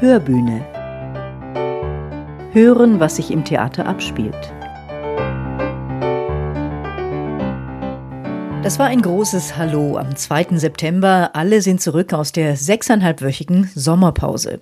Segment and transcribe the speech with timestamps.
[0.00, 0.60] Hörbühne.
[2.52, 4.52] Hören, was sich im Theater abspielt.
[8.64, 10.56] Das war ein großes Hallo am 2.
[10.56, 11.30] September.
[11.34, 14.58] Alle sind zurück aus der sechseinhalbwöchigen Sommerpause.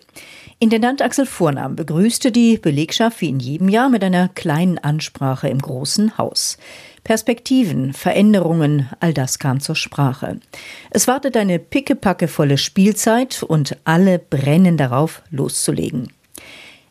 [0.63, 5.59] Intendant Axel Vornam begrüßte die Belegschaft wie in jedem Jahr mit einer kleinen Ansprache im
[5.59, 6.57] Großen Haus.
[7.03, 10.39] Perspektiven, Veränderungen, all das kam zur Sprache.
[10.91, 16.13] Es wartet eine pickepackevolle Spielzeit und alle brennen darauf, loszulegen.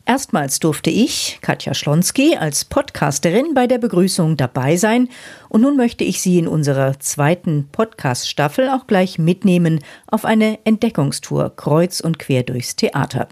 [0.04, 5.08] Erstmals durfte ich, Katja Schlonski, als Podcasterin bei der Begrüßung dabei sein
[5.48, 11.56] und nun möchte ich Sie in unserer zweiten Podcast-Staffel auch gleich mitnehmen auf eine Entdeckungstour
[11.56, 13.28] kreuz und quer durchs Theater.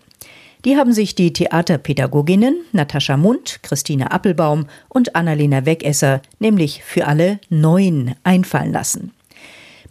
[0.64, 7.40] Die haben sich die Theaterpädagoginnen Natascha Mund, Christine Appelbaum und Annalena Wegesser nämlich für alle
[7.48, 9.12] neun einfallen lassen.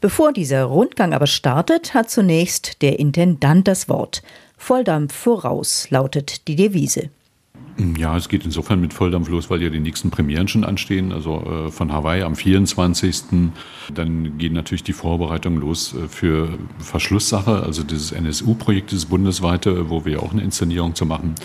[0.01, 4.21] Bevor dieser Rundgang aber startet, hat zunächst der Intendant das Wort.
[4.57, 7.09] Volldampf voraus lautet die Devise.
[7.97, 11.13] Ja, es geht insofern mit Volldampf los, weil ja die nächsten Premieren schon anstehen.
[11.13, 13.23] Also äh, von Hawaii am 24.
[13.93, 20.03] Dann gehen natürlich die Vorbereitungen los äh, für Verschlusssache, also dieses NSU-Projekt, dieses bundesweite, wo
[20.03, 21.35] wir auch eine Inszenierung zu machen.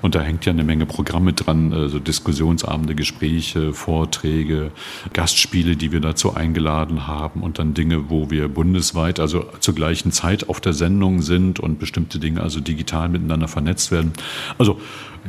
[0.00, 4.70] Und da hängt ja eine Menge Programme dran, also Diskussionsabende, Gespräche, Vorträge,
[5.12, 10.12] Gastspiele, die wir dazu eingeladen haben und dann Dinge, wo wir bundesweit, also zur gleichen
[10.12, 14.14] Zeit auf der Sendung sind und bestimmte Dinge also digital miteinander vernetzt werden.
[14.56, 14.80] Also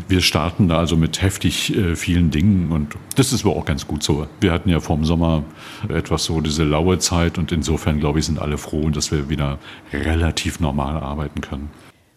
[0.08, 3.88] wir starten da also mit heftig äh, vielen Dingen und das ist aber auch ganz
[3.88, 4.28] gut so.
[4.40, 5.44] Wir hatten ja vorm Sommer
[5.90, 9.58] etwas so diese laue Zeit und insofern, glaube ich, sind alle froh, dass wir wieder
[9.94, 11.70] relativ normal arbeiten können.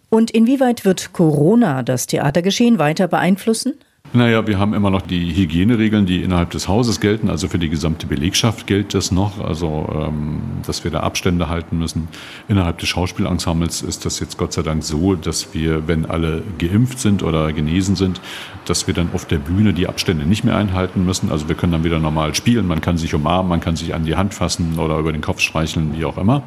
[0.09, 3.75] Und inwieweit wird Corona das Theatergeschehen weiter beeinflussen?
[4.11, 7.29] Naja, wir haben immer noch die Hygieneregeln, die innerhalb des Hauses gelten.
[7.29, 9.39] Also für die gesamte Belegschaft gilt das noch.
[9.39, 12.07] Also, ähm, dass wir da Abstände halten müssen.
[12.47, 16.97] Innerhalb des Schauspielensembles ist das jetzt Gott sei Dank so, dass wir, wenn alle geimpft
[16.97, 18.19] sind oder genesen sind,
[18.65, 21.31] dass wir dann auf der Bühne die Abstände nicht mehr einhalten müssen.
[21.31, 22.65] Also wir können dann wieder normal spielen.
[22.65, 25.39] Man kann sich umarmen, man kann sich an die Hand fassen oder über den Kopf
[25.39, 26.41] streicheln, wie auch immer.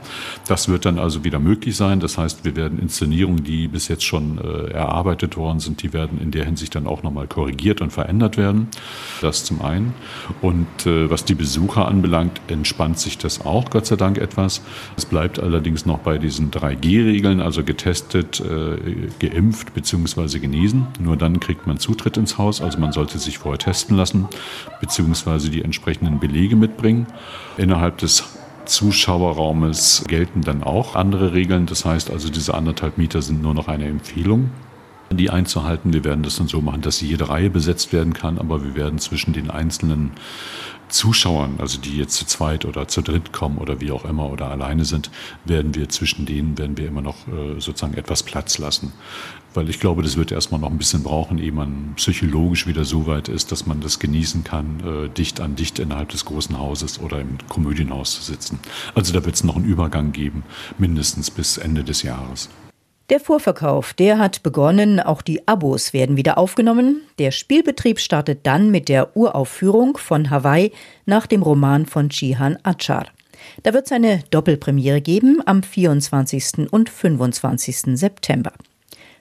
[0.48, 2.00] Das wird dann also wieder möglich sein.
[2.00, 6.20] Das heißt, wir werden Inszenierungen, die bis jetzt schon äh, erarbeitet worden sind, die werden
[6.20, 8.68] in der Hinsicht dann auch nochmal korrigiert korrigiert und verändert werden.
[9.20, 9.94] Das zum einen.
[10.40, 14.62] Und äh, was die Besucher anbelangt, entspannt sich das auch, Gott sei Dank, etwas.
[14.96, 20.38] Es bleibt allerdings noch bei diesen 3G-Regeln, also getestet, äh, geimpft bzw.
[20.38, 20.86] genesen.
[20.98, 22.62] Nur dann kriegt man Zutritt ins Haus.
[22.62, 24.28] Also man sollte sich vorher testen lassen
[24.80, 25.50] bzw.
[25.50, 27.06] die entsprechenden Belege mitbringen.
[27.58, 28.24] Innerhalb des
[28.64, 31.66] Zuschauerraumes gelten dann auch andere Regeln.
[31.66, 34.50] Das heißt also, diese anderthalb Meter sind nur noch eine Empfehlung
[35.16, 35.92] die einzuhalten.
[35.92, 38.98] Wir werden das dann so machen, dass jede Reihe besetzt werden kann, aber wir werden
[38.98, 40.12] zwischen den einzelnen
[40.92, 44.50] Zuschauern, also die jetzt zu zweit oder zu dritt kommen oder wie auch immer oder
[44.50, 45.10] alleine sind,
[45.44, 48.92] werden wir zwischen denen werden wir immer noch äh, sozusagen etwas Platz lassen.
[49.54, 53.06] Weil ich glaube, das wird erstmal noch ein bisschen brauchen, ehe man psychologisch wieder so
[53.06, 57.00] weit ist, dass man das genießen kann, äh, dicht an dicht innerhalb des großen Hauses
[57.00, 58.60] oder im Komödienhaus zu sitzen.
[58.94, 60.44] Also da wird es noch einen Übergang geben,
[60.78, 62.50] mindestens bis Ende des Jahres.
[63.10, 67.02] Der Vorverkauf, der hat begonnen, auch die Abos werden wieder aufgenommen.
[67.18, 70.72] Der Spielbetrieb startet dann mit der Uraufführung von Hawaii
[71.04, 73.06] nach dem Roman von Chihan Achar.
[73.64, 76.70] Da wird es eine Doppelpremiere geben am 24.
[76.70, 77.98] und 25.
[77.98, 78.52] September.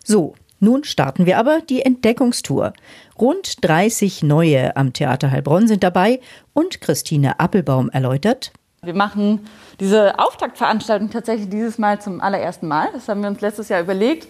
[0.03, 2.73] So, nun starten wir aber die Entdeckungstour.
[3.19, 6.19] Rund 30 neue am Theater Heilbronn sind dabei
[6.53, 8.51] und Christine Appelbaum erläutert,
[8.83, 9.45] wir machen
[9.79, 12.87] diese Auftaktveranstaltung tatsächlich dieses Mal zum allerersten Mal.
[12.93, 14.27] Das haben wir uns letztes Jahr überlegt.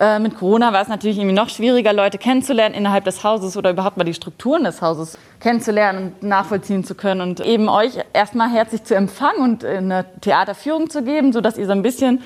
[0.00, 3.70] Äh, mit Corona war es natürlich irgendwie noch schwieriger, Leute kennenzulernen innerhalb des Hauses oder
[3.70, 8.50] überhaupt mal die Strukturen des Hauses kennenzulernen und nachvollziehen zu können und eben euch erstmal
[8.50, 12.20] herzlich zu empfangen und eine Theaterführung zu geben, sodass ihr so ein bisschen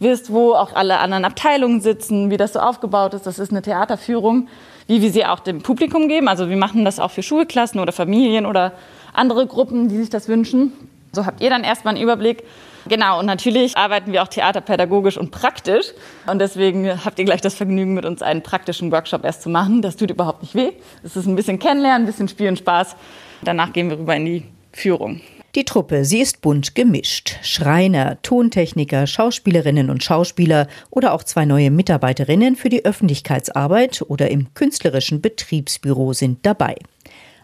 [0.00, 3.28] wisst, wo auch alle anderen Abteilungen sitzen, wie das so aufgebaut ist.
[3.28, 4.48] Das ist eine Theaterführung,
[4.88, 6.26] wie wir sie auch dem Publikum geben.
[6.26, 8.72] Also wir machen das auch für Schulklassen oder Familien oder
[9.12, 10.72] andere Gruppen, die sich das wünschen.
[11.12, 12.44] So habt ihr dann erstmal einen Überblick.
[12.86, 15.86] Genau, und natürlich arbeiten wir auch theaterpädagogisch und praktisch.
[16.26, 19.82] Und deswegen habt ihr gleich das Vergnügen, mit uns einen praktischen Workshop erst zu machen.
[19.82, 20.72] Das tut überhaupt nicht weh.
[21.04, 22.96] Es ist ein bisschen Kennenlernen, ein bisschen Spiel und Spaß.
[23.42, 25.20] Danach gehen wir rüber in die Führung.
[25.54, 27.36] Die Truppe, sie ist bunt gemischt.
[27.42, 34.54] Schreiner, Tontechniker, Schauspielerinnen und Schauspieler oder auch zwei neue Mitarbeiterinnen für die Öffentlichkeitsarbeit oder im
[34.54, 36.76] künstlerischen Betriebsbüro sind dabei.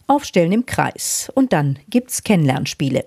[0.06, 3.04] Aufstellen im Kreis und dann gibt's Kennenlernspiele.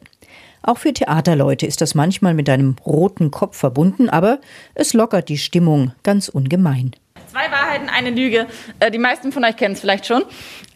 [0.64, 4.40] Auch für Theaterleute ist das manchmal mit einem roten Kopf verbunden, aber
[4.76, 6.92] es lockert die Stimmung ganz ungemein.
[7.32, 8.48] Zwei Wahrheiten, eine Lüge.
[8.80, 10.24] Äh, die meisten von euch kennen es vielleicht schon.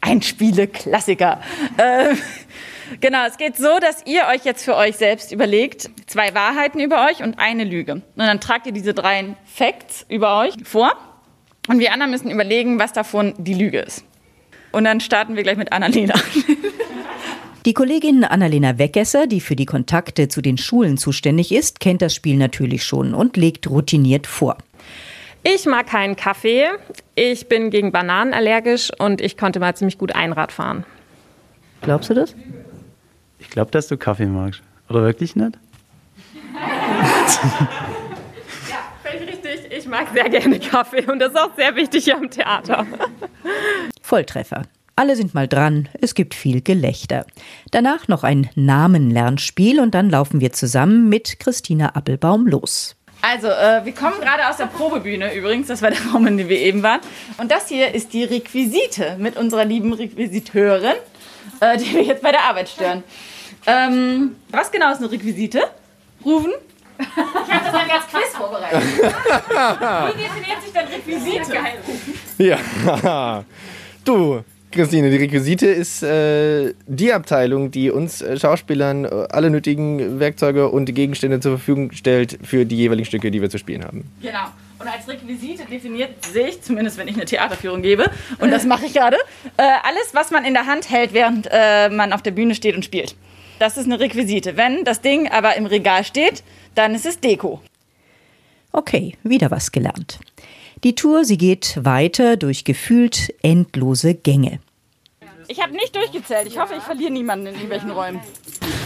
[0.02, 1.42] Ein Spiele-Klassiker.
[1.78, 2.16] Äh,
[3.02, 7.06] genau, es geht so, dass ihr euch jetzt für euch selbst überlegt, zwei Wahrheiten über
[7.08, 7.94] euch und eine Lüge.
[7.94, 10.94] Und dann tragt ihr diese drei Facts über euch vor.
[11.68, 14.06] Und wir anderen müssen überlegen, was davon die Lüge ist.
[14.72, 16.16] Und dann starten wir gleich mit Annalena.
[17.65, 22.13] Die Kollegin Annalena Weggesser, die für die Kontakte zu den Schulen zuständig ist, kennt das
[22.13, 24.59] Spiel natürlich schon und legt routiniert vor.
[25.41, 26.67] Ich mag keinen Kaffee.
[27.15, 30.85] Ich bin gegen Bananen allergisch und ich konnte mal ziemlich gut Einrad fahren.
[31.81, 32.35] Glaubst du das?
[33.39, 34.62] Ich glaube, dass du Kaffee magst.
[34.88, 35.57] Oder wirklich nicht?
[38.69, 39.71] ja, völlig richtig.
[39.75, 42.85] Ich mag sehr gerne Kaffee und das ist auch sehr wichtig hier am Theater.
[44.03, 44.67] Volltreffer.
[44.97, 47.25] Alle sind mal dran, es gibt viel Gelächter.
[47.71, 52.95] Danach noch ein Namenlernspiel und dann laufen wir zusammen mit Christina Appelbaum los.
[53.21, 56.47] Also, äh, wir kommen gerade aus der Probebühne übrigens, das war der Raum, in dem
[56.47, 57.01] wir eben waren.
[57.38, 60.95] Und das hier ist die Requisite mit unserer lieben Requisiteurin,
[61.59, 63.03] äh, die wir jetzt bei der Arbeit stören.
[63.68, 65.63] Ähm, was genau ist eine Requisite?
[66.24, 66.53] Rufen?
[66.98, 68.81] Ich habe das ein ganz Quiz vorbereitet.
[68.81, 71.53] Wie definiert sich denn Requisite?
[72.38, 73.44] Ja,
[74.06, 74.44] du,
[74.75, 80.69] Christine, die Requisite ist äh, die Abteilung, die uns äh, Schauspielern äh, alle nötigen Werkzeuge
[80.69, 84.04] und Gegenstände zur Verfügung stellt für die jeweiligen Stücke, die wir zu spielen haben.
[84.22, 84.48] Genau.
[84.77, 88.94] Und als Requisite definiert sich, zumindest wenn ich eine Theaterführung gebe, und das mache ich
[88.94, 89.16] gerade,
[89.57, 92.75] äh, alles, was man in der Hand hält, während äh, man auf der Bühne steht
[92.75, 93.16] und spielt.
[93.60, 94.57] Das ist eine Requisite.
[94.57, 96.44] Wenn das Ding aber im Regal steht,
[96.75, 97.62] dann ist es Deko.
[98.74, 100.19] Okay, wieder was gelernt.
[100.83, 104.60] Die Tour, sie geht weiter durch gefühlt endlose Gänge.
[105.47, 106.47] Ich habe nicht durchgezählt.
[106.47, 108.19] Ich hoffe, ich verliere niemanden in irgendwelchen Räumen.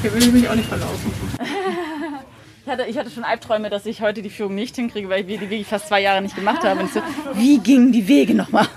[0.02, 1.14] Hier will ich mich auch nicht verlaufen.
[2.66, 5.40] Ich hatte, ich hatte, schon Albträume, dass ich heute die Führung nicht hinkriege, weil wir
[5.40, 6.82] die wirklich fast zwei Jahre nicht gemacht haben.
[6.82, 7.02] Und so,
[7.34, 8.68] wie gingen die Wege nochmal?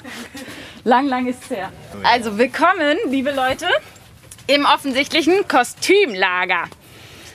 [0.84, 1.70] Lang, lang ist es her.
[2.02, 3.66] Also willkommen, liebe Leute,
[4.46, 6.64] im offensichtlichen Kostümlager.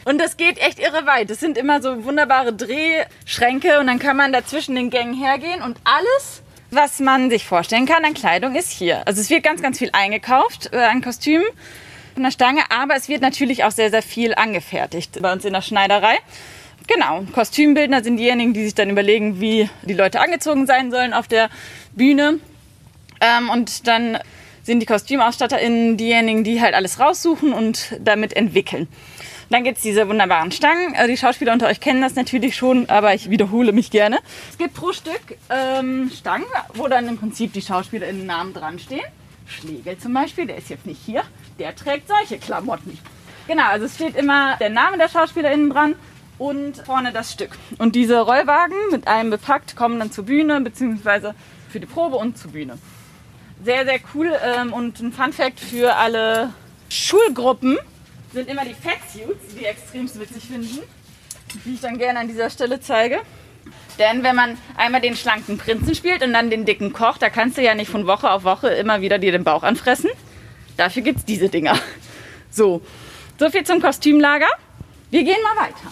[0.05, 1.29] Und das geht echt irre weit.
[1.29, 5.61] Das sind immer so wunderbare Drehschränke und dann kann man da zwischen den Gängen hergehen
[5.61, 6.41] und alles,
[6.71, 9.07] was man sich vorstellen kann an Kleidung, ist hier.
[9.07, 11.45] Also es wird ganz, ganz viel eingekauft äh, an Kostümen
[12.13, 15.53] von der Stange, aber es wird natürlich auch sehr, sehr viel angefertigt bei uns in
[15.53, 16.17] der Schneiderei.
[16.87, 21.27] Genau, Kostümbildner sind diejenigen, die sich dann überlegen, wie die Leute angezogen sein sollen auf
[21.27, 21.49] der
[21.93, 22.39] Bühne.
[23.19, 24.17] Ähm, und dann
[24.63, 28.87] sind die KostümausstatterInnen diejenigen, die halt alles raussuchen und damit entwickeln.
[29.49, 30.94] Dann gibt es diese wunderbaren Stangen.
[30.94, 34.19] Äh, die Schauspieler unter euch kennen das natürlich schon, aber ich wiederhole mich gerne.
[34.49, 39.05] Es gibt pro Stück ähm, Stangen, wo dann im Prinzip die SchauspielerInnen Namen dran stehen.
[39.47, 41.23] Schlegel zum Beispiel, der ist jetzt nicht hier,
[41.59, 42.97] der trägt solche Klamotten.
[43.47, 45.95] Genau, also es steht immer der Name der SchauspielerInnen dran
[46.38, 47.51] und vorne das Stück.
[47.77, 51.33] Und diese Rollwagen mit allem bepackt kommen dann zur Bühne, beziehungsweise
[51.69, 52.77] für die Probe und zur Bühne.
[53.63, 56.53] Sehr, sehr cool ähm, und ein Fun Fact für alle
[56.89, 57.77] Schulgruppen
[58.33, 60.79] sind immer die Fatsuits, die extrem witzig finden,
[61.65, 63.21] die ich dann gerne an dieser Stelle zeige.
[64.00, 67.57] Denn wenn man einmal den schlanken Prinzen spielt und dann den dicken Koch, da kannst
[67.57, 70.09] du ja nicht von Woche auf Woche immer wieder dir den Bauch anfressen.
[70.77, 71.77] Dafür gibt es diese Dinger.
[72.50, 72.81] So,
[73.39, 74.47] so viel zum Kostümlager.
[75.09, 75.91] Wir gehen mal weiter.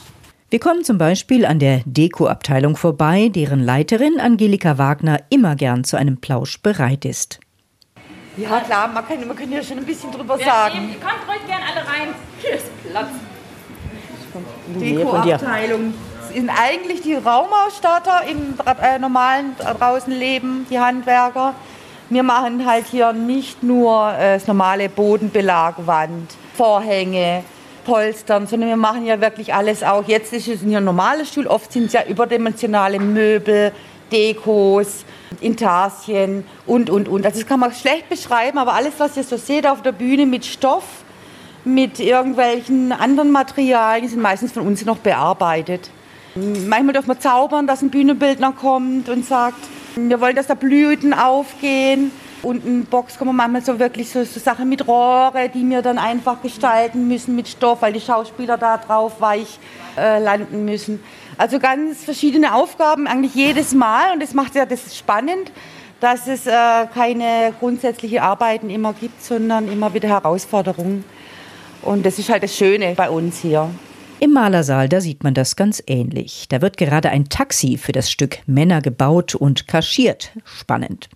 [0.49, 5.97] Wir kommen zum Beispiel an der Deko-Abteilung vorbei, deren Leiterin Angelika Wagner immer gern zu
[5.97, 7.39] einem Plausch bereit ist.
[8.37, 10.89] Ja klar, man kann, man kann ja schon ein bisschen drüber sagen.
[10.89, 12.15] Ihr kommt ruhig gerne alle rein.
[12.41, 13.07] Hier ist Platz.
[14.67, 15.93] Deko-Abteilung
[16.33, 21.53] sind eigentlich die Raumausstatter im äh, normalen draußen Leben, die Handwerker.
[22.09, 27.43] Wir machen halt hier nicht nur äh, das normale Bodenbelag, Wand, Vorhänge,
[27.85, 30.03] Polstern, sondern wir machen ja wirklich alles auch.
[30.07, 33.71] Jetzt ist es hier ein normales Stuhl, oft sind es ja überdimensionale Möbel,
[34.11, 35.05] Dekos,
[35.41, 37.25] Intarsien und, und, und.
[37.25, 40.25] Also das kann man schlecht beschreiben, aber alles, was ihr so seht auf der Bühne
[40.25, 40.83] mit Stoff,
[41.63, 45.89] mit irgendwelchen anderen Materialien, sind meistens von uns noch bearbeitet.
[46.35, 49.59] Manchmal dürfen wir zaubern, dass ein Bühnenbildner kommt und sagt,
[49.95, 52.11] wir wollen, dass da Blüten aufgehen.
[52.45, 55.97] Und in Box kommen manchmal so wirklich so, so, Sachen mit Rohre, die wir dann
[55.97, 59.57] einfach gestalten müssen mit Stoff, weil die Schauspieler da drauf weich
[59.97, 61.03] äh, landen müssen.
[61.39, 64.13] Also ganz verschiedene Aufgaben, eigentlich jedes Mal.
[64.13, 65.51] Und das macht ja das spannend,
[65.99, 66.51] dass es äh,
[66.93, 71.03] keine grundsätzliche Arbeiten immer gibt, sondern immer wieder Herausforderungen.
[71.81, 73.71] Und das ist halt das Schöne bei uns hier.
[74.19, 76.45] Im Malersaal, da sieht man das ganz ähnlich.
[76.49, 80.31] Da wird gerade ein Taxi für das Stück Männer gebaut und kaschiert.
[80.45, 81.09] Spannend.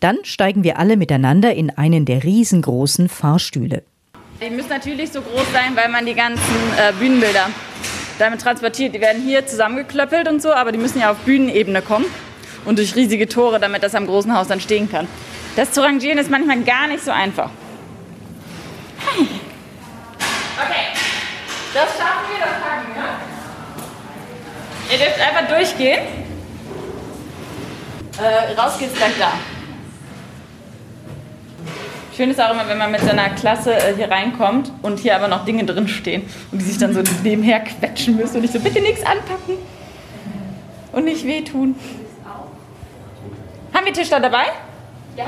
[0.00, 3.82] Dann steigen wir alle miteinander in einen der riesengroßen Fahrstühle.
[4.42, 6.40] Die müssen natürlich so groß sein, weil man die ganzen
[6.78, 7.50] äh, Bühnenbilder
[8.18, 8.94] damit transportiert.
[8.94, 12.06] Die werden hier zusammengeklöppelt und so, aber die müssen ja auf Bühnenebene kommen
[12.64, 15.06] und durch riesige Tore, damit das am großen Haus dann stehen kann.
[15.56, 17.50] Das zu rangieren ist manchmal gar nicht so einfach.
[18.98, 19.26] Hey.
[20.56, 20.86] Okay,
[21.74, 23.10] das schaffen wir, das packen wir.
[24.92, 26.00] Ihr dürft einfach durchgehen.
[28.18, 29.32] Äh, raus geht's gleich da.
[32.20, 35.26] Schön ist auch immer, wenn man mit seiner Klasse äh, hier reinkommt und hier aber
[35.26, 38.82] noch Dinge drinstehen und die sich dann so nebenher quetschen müssen und ich so, bitte
[38.82, 39.54] nichts anpacken
[40.92, 41.74] und nicht wehtun.
[43.72, 44.44] Haben wir Tischler dabei?
[45.16, 45.24] Ja.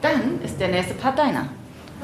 [0.00, 1.48] Dann ist der nächste Part deiner.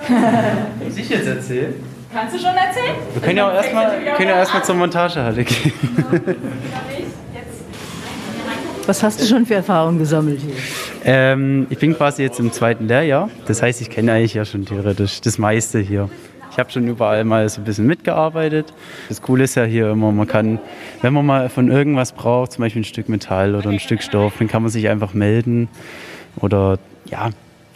[0.84, 1.74] Muss ich jetzt erzählen?
[2.12, 2.96] Kannst du schon erzählen?
[3.12, 5.72] Wir können ja auch erstmal ja erst zur Montagehalle gehen.
[8.86, 10.56] Was hast du schon für Erfahrungen gesammelt hier?
[11.08, 13.30] Ähm, ich bin quasi jetzt im zweiten Lehrjahr.
[13.46, 16.10] Das heißt, ich kenne eigentlich ja schon theoretisch das meiste hier.
[16.50, 18.72] Ich habe schon überall mal so ein bisschen mitgearbeitet.
[19.08, 20.58] Das Coole ist ja hier immer, man kann,
[21.02, 24.34] wenn man mal von irgendwas braucht, zum Beispiel ein Stück Metall oder ein Stück Stoff,
[24.38, 25.68] dann kann man sich einfach melden.
[26.40, 27.30] Oder ja,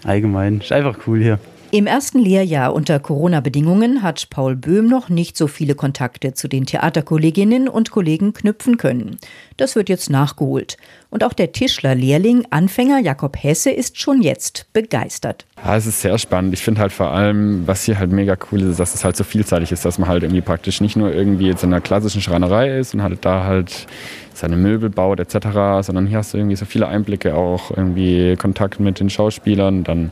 [0.05, 0.59] allgemein.
[0.59, 1.39] Ist einfach cool hier.
[1.73, 6.67] Im ersten Lehrjahr unter Corona-Bedingungen hat Paul Böhm noch nicht so viele Kontakte zu den
[6.67, 9.19] Theaterkolleginnen und Kollegen knüpfen können.
[9.57, 10.79] Das wird jetzt nachgeholt.
[11.11, 15.47] Und auch der Tischler-Lehrling, Anfänger Jakob Hesse, ist schon jetzt begeistert.
[15.65, 16.55] Ja, es ist sehr spannend.
[16.55, 19.23] Ich finde halt vor allem, was hier halt mega cool ist, dass es halt so
[19.23, 22.79] vielseitig ist, dass man halt irgendwie praktisch nicht nur irgendwie jetzt in einer klassischen Schreinerei
[22.79, 23.87] ist und halt da halt
[24.35, 28.81] seine Möbel baut etc., sondern hier hast du irgendwie so viele Einblicke, auch irgendwie Kontakt
[28.81, 30.11] mit den Schauspielern, dann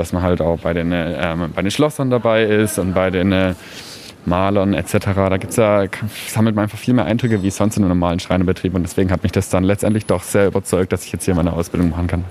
[0.00, 3.30] dass man halt auch bei den, äh, bei den Schlossern dabei ist und bei den
[3.30, 3.54] äh,
[4.24, 4.98] Malern etc.
[5.14, 5.84] Da gibt's ja,
[6.28, 9.22] sammelt man einfach viel mehr Eindrücke wie sonst in einem normalen Schreinerbetrieb und deswegen hat
[9.22, 12.24] mich das dann letztendlich doch sehr überzeugt, dass ich jetzt hier meine Ausbildung machen kann.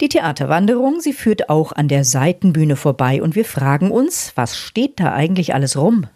[0.00, 5.00] Die Theaterwanderung, sie führt auch an der Seitenbühne vorbei und wir fragen uns, was steht
[5.00, 6.06] da eigentlich alles rum?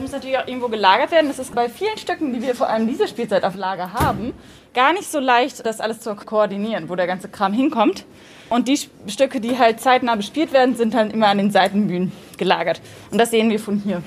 [0.00, 1.28] muss natürlich auch irgendwo gelagert werden.
[1.28, 4.32] Das ist bei vielen Stücken, die wir vor allem diese Spielzeit auf Lager haben,
[4.74, 8.04] gar nicht so leicht, das alles zu koordinieren, wo der ganze Kram hinkommt.
[8.50, 12.80] Und die Stücke, die halt zeitnah bespielt werden, sind dann immer an den Seitenbühnen gelagert.
[13.10, 14.02] Und das sehen wir von hier.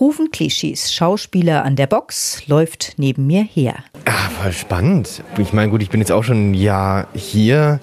[0.00, 3.76] Rufen Klischees, Schauspieler an der Box, läuft neben mir her.
[4.04, 5.22] Ah, voll spannend.
[5.38, 7.78] Ich meine, gut, ich bin jetzt auch schon ein Jahr hier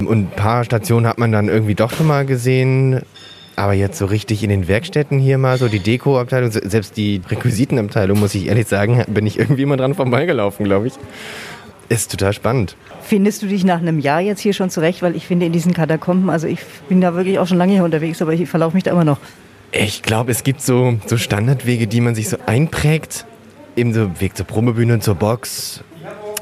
[0.00, 3.02] und ein paar Stationen hat man dann irgendwie doch schon mal gesehen.
[3.54, 8.18] Aber jetzt so richtig in den Werkstätten hier mal, so die Dekoabteilung, selbst die Requisitenabteilung,
[8.18, 10.94] muss ich ehrlich sagen, bin ich irgendwie immer dran vorbeigelaufen, glaube ich.
[11.88, 12.76] Ist total spannend.
[13.02, 15.02] Findest du dich nach einem Jahr jetzt hier schon zurecht?
[15.02, 17.84] Weil ich finde in diesen Katakomben, also ich bin da wirklich auch schon lange hier
[17.84, 19.18] unterwegs, aber ich verlaufe mich da immer noch.
[19.72, 23.26] Ich glaube, es gibt so, so Standardwege, die man sich so einprägt.
[23.76, 25.84] Eben so Weg zur Probenbühne, zur Box.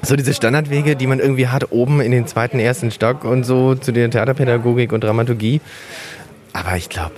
[0.02, 3.74] So diese Standardwege, die man irgendwie hat, oben in den zweiten, ersten Stock und so
[3.74, 5.60] zu der Theaterpädagogik und Dramaturgie.
[6.52, 7.14] Aber ich glaube,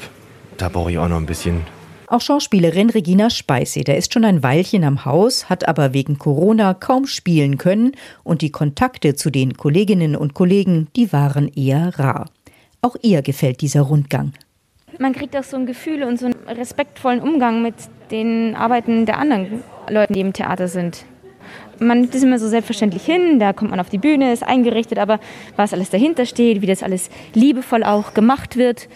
[0.57, 1.63] da brauche ich auch noch ein bisschen.
[2.09, 7.07] Auch Schauspielerin Regina Speiseder ist schon ein Weilchen am Haus, hat aber wegen Corona kaum
[7.07, 12.27] spielen können und die Kontakte zu den Kolleginnen und Kollegen, die waren eher rar.
[12.81, 14.33] Auch ihr gefällt dieser Rundgang.
[15.01, 17.75] Man kriegt auch so ein Gefühl und so einen respektvollen Umgang mit
[18.13, 21.05] den Arbeiten der anderen Leute, die im Theater sind.
[21.81, 24.99] Man nimmt das immer so selbstverständlich hin, da kommt man auf die Bühne, ist eingerichtet,
[24.99, 25.19] aber
[25.57, 28.89] was alles dahinter steht, wie das alles liebevoll auch gemacht wird,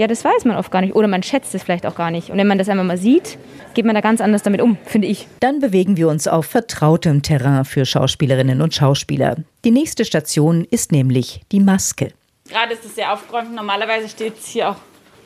[0.00, 2.30] ja, das weiß man oft gar nicht oder man schätzt es vielleicht auch gar nicht.
[2.30, 3.36] Und wenn man das einmal mal sieht,
[3.74, 5.28] geht man da ganz anders damit um, finde ich.
[5.40, 9.36] Dann bewegen wir uns auf vertrautem Terrain für Schauspielerinnen und Schauspieler.
[9.62, 12.14] Die nächste Station ist nämlich die Maske.
[12.48, 13.54] Gerade ist es sehr aufgeräumt.
[13.54, 14.76] Normalerweise steht es hier auch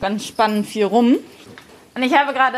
[0.01, 1.19] ganz spannend viel rum.
[1.95, 2.57] Und ich habe gerade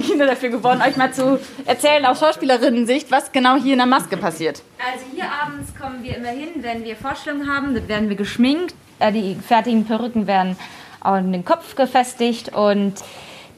[0.06, 4.16] Kinder dafür gewonnen, euch mal zu erzählen aus Schauspielerinnen-Sicht, was genau hier in der Maske
[4.16, 4.62] passiert.
[4.78, 8.76] Also hier abends kommen wir immer hin, wenn wir Vorstellungen haben, dann werden wir geschminkt.
[9.00, 10.56] Äh, die fertigen Perücken werden
[11.06, 12.94] an den Kopf gefestigt und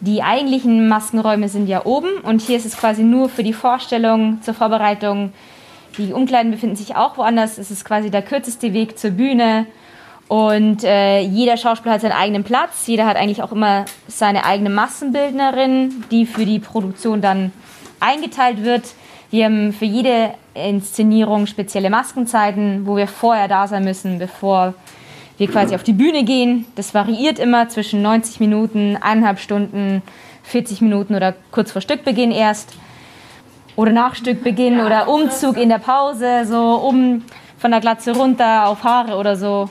[0.01, 4.41] die eigentlichen Maskenräume sind ja oben und hier ist es quasi nur für die Vorstellung
[4.43, 5.33] zur Vorbereitung.
[5.97, 7.59] Die Umkleiden befinden sich auch woanders.
[7.59, 9.67] Es ist quasi der kürzeste Weg zur Bühne.
[10.29, 12.87] Und äh, jeder Schauspieler hat seinen eigenen Platz.
[12.87, 17.51] Jeder hat eigentlich auch immer seine eigene Massenbildnerin, die für die Produktion dann
[17.99, 18.85] eingeteilt wird.
[19.31, 24.75] Wir haben für jede Inszenierung spezielle Maskenzeiten, wo wir vorher da sein müssen, bevor
[25.39, 26.67] wir quasi auf die Bühne gehen.
[26.75, 30.03] Das variiert immer zwischen 90 Minuten, eineinhalb Stunden,
[30.43, 32.75] 40 Minuten oder kurz vor Stückbeginn erst.
[33.77, 37.23] Oder nach Stückbeginn oder Umzug in der Pause, so um
[37.59, 39.71] von der Glatze runter auf Haare oder so.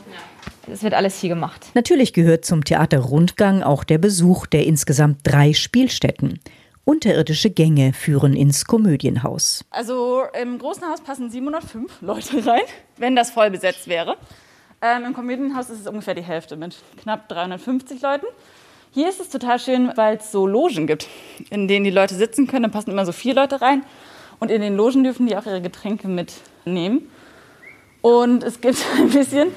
[0.66, 1.68] Das wird alles hier gemacht.
[1.74, 6.40] Natürlich gehört zum Theaterrundgang auch der Besuch der insgesamt drei Spielstätten.
[6.84, 9.66] Unterirdische Gänge führen ins Komödienhaus.
[9.72, 12.62] Also im großen Haus passen 705 Leute rein,
[12.98, 14.16] wenn das voll besetzt wäre.
[14.80, 18.28] Ähm, Im Komödienhaus ist es ungefähr die Hälfte mit knapp 350 Leuten.
[18.92, 21.08] Hier ist es total schön, weil es so Logen gibt,
[21.50, 22.64] in denen die Leute sitzen können.
[22.64, 23.84] Da passen immer so vier Leute rein.
[24.40, 27.10] Und in den Logen dürfen die auch ihre Getränke mitnehmen.
[28.02, 29.50] Und es gibt ein bisschen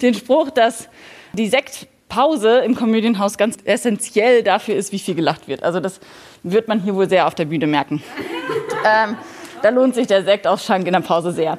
[0.00, 0.88] den Spruch, dass
[1.32, 5.64] die Sektpause im Komödienhaus ganz essentiell dafür ist, wie viel gelacht wird.
[5.64, 5.98] Also das
[6.44, 8.00] wird man hier wohl sehr auf der Bühne merken.
[8.86, 9.16] ähm,
[9.60, 11.58] da lohnt sich der Sektausschank in der Pause sehr.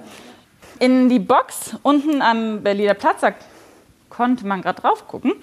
[0.80, 3.34] In die Box unten am Berliner Platz, da
[4.10, 5.34] konnte man gerade drauf gucken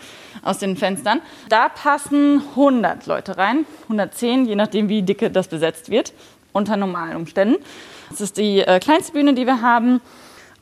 [0.43, 1.21] aus den Fenstern.
[1.51, 6.15] Da passen 100 Leute rein, 110, je nachdem, wie dicke das besetzt wird,
[6.53, 7.57] unter normalen Umständen.
[8.09, 10.01] Das ist die äh, kleinste Bühne, die wir haben.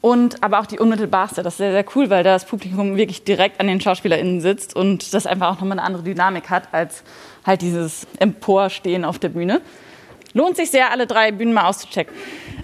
[0.00, 1.42] Und aber auch die unmittelbarste.
[1.42, 4.76] Das ist sehr, sehr cool, weil da das Publikum wirklich direkt an den SchauspielerInnen sitzt
[4.76, 7.04] und das einfach auch nochmal eine andere Dynamik hat als
[7.46, 9.62] halt dieses Emporstehen auf der Bühne.
[10.34, 12.14] Lohnt sich sehr, alle drei Bühnen mal auszuchecken.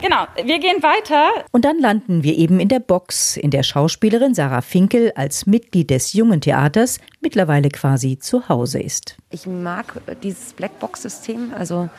[0.02, 1.28] Genau, wir gehen weiter.
[1.52, 5.90] Und dann landen wir eben in der Box, in der Schauspielerin Sarah Finkel als Mitglied
[5.90, 9.16] des Jungen Theaters mittlerweile quasi zu Hause ist.
[9.28, 11.52] Ich mag dieses Blackbox-System.
[11.54, 11.90] Also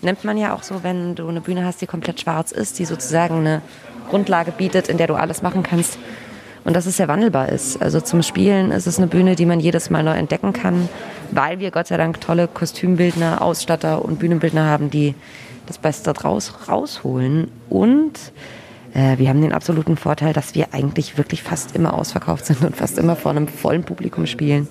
[0.00, 2.86] nennt man ja auch so, wenn du eine Bühne hast, die komplett schwarz ist, die
[2.86, 3.60] sozusagen eine
[4.08, 5.98] Grundlage bietet, in der du alles machen kannst.
[6.64, 7.80] Und dass es sehr wandelbar ist.
[7.80, 10.88] Also zum Spielen ist es eine Bühne, die man jedes Mal neu entdecken kann,
[11.30, 15.14] weil wir Gott sei Dank tolle Kostümbildner, Ausstatter und Bühnenbildner haben, die
[15.70, 17.48] das Beste draus rausholen.
[17.68, 18.18] Und
[18.92, 22.76] äh, wir haben den absoluten Vorteil, dass wir eigentlich wirklich fast immer ausverkauft sind und
[22.76, 24.66] fast immer vor einem vollen Publikum spielen.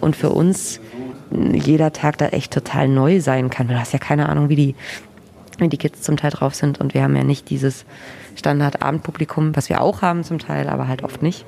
[0.00, 0.80] Und für uns
[1.52, 3.68] jeder Tag da echt total neu sein kann.
[3.68, 4.74] Du hast ja keine Ahnung, wie die,
[5.58, 6.80] wie die Kids zum Teil drauf sind.
[6.80, 7.84] Und wir haben ja nicht dieses
[8.36, 11.44] Standard-Abendpublikum, was wir auch haben zum Teil, aber halt oft nicht.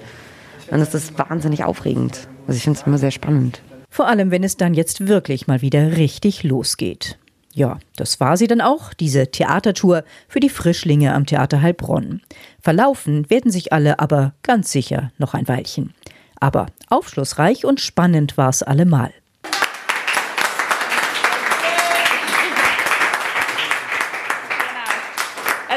[0.71, 2.29] Und es ist wahnsinnig aufregend.
[2.49, 3.63] Also ich finde es immer sehr spannend.
[3.91, 7.19] Vor allem, wenn es dann jetzt wirklich mal wieder richtig losgeht.
[7.55, 12.23] Ja, das war sie dann auch, diese Theatertour für die Frischlinge am Theater Heilbronn.
[12.61, 15.93] Verlaufen werden sich alle aber ganz sicher noch ein Weilchen.
[16.41, 19.13] Aber aufschlussreich und spannend war es allemal.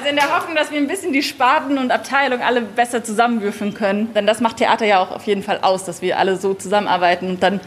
[0.05, 3.73] Also in der Hoffnung, dass wir ein bisschen die Sparten und Abteilungen alle besser zusammenwürfeln
[3.73, 4.13] können.
[4.13, 7.27] Denn das macht Theater ja auch auf jeden Fall aus, dass wir alle so zusammenarbeiten
[7.27, 7.59] und dann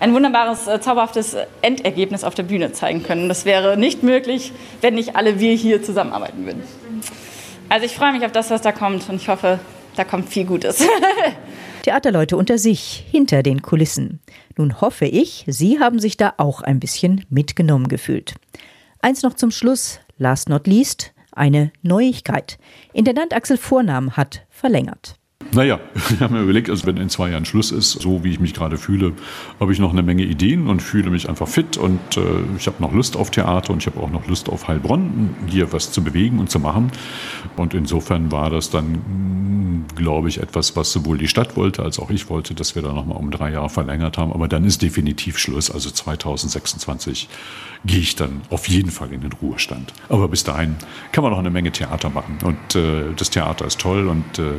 [0.00, 3.28] ein wunderbares, äh, zauberhaftes Endergebnis auf der Bühne zeigen können.
[3.28, 6.64] Das wäre nicht möglich, wenn nicht alle wir hier zusammenarbeiten würden.
[7.68, 9.60] Also ich freue mich auf das, was da kommt und ich hoffe,
[9.94, 10.84] da kommt viel Gutes.
[11.84, 14.18] Theaterleute unter sich, hinter den Kulissen.
[14.56, 18.34] Nun hoffe ich, Sie haben sich da auch ein bisschen mitgenommen gefühlt.
[19.00, 22.58] Eins noch zum Schluss, last not least, eine Neuigkeit.
[22.92, 25.16] Intendant Axel Vornamen hat verlängert.
[25.52, 25.78] Naja,
[26.10, 28.54] ich habe mir überlegt, also wenn in zwei Jahren Schluss ist, so wie ich mich
[28.54, 29.12] gerade fühle,
[29.60, 32.20] habe ich noch eine Menge Ideen und fühle mich einfach fit und äh,
[32.58, 35.72] ich habe noch Lust auf Theater und ich habe auch noch Lust auf Heilbronn, hier
[35.72, 36.90] was zu bewegen und zu machen.
[37.56, 42.10] Und insofern war das dann, glaube ich, etwas, was sowohl die Stadt wollte als auch
[42.10, 44.32] ich wollte, dass wir da nochmal um drei Jahre verlängert haben.
[44.32, 45.70] Aber dann ist definitiv Schluss.
[45.70, 47.28] Also 2026
[47.84, 49.92] gehe ich dann auf jeden Fall in den Ruhestand.
[50.08, 50.76] Aber bis dahin
[51.12, 52.38] kann man noch eine Menge Theater machen.
[52.44, 54.54] Und äh, das Theater ist toll und äh,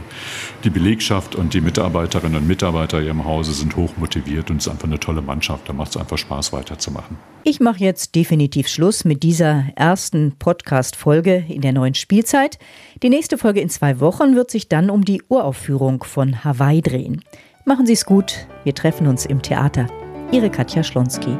[0.63, 4.67] die Belegschaft und die Mitarbeiterinnen und Mitarbeiter hier im Hause sind hoch motiviert und es
[4.67, 5.67] ist einfach eine tolle Mannschaft.
[5.67, 7.17] Da macht es einfach Spaß, weiterzumachen.
[7.43, 12.59] Ich mache jetzt definitiv Schluss mit dieser ersten Podcast-Folge in der neuen Spielzeit.
[13.01, 17.23] Die nächste Folge in zwei Wochen wird sich dann um die Uraufführung von Hawaii drehen.
[17.65, 18.47] Machen Sie es gut.
[18.63, 19.87] Wir treffen uns im Theater.
[20.31, 21.35] Ihre Katja Schlonski.